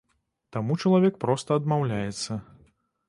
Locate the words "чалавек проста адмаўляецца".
0.85-2.31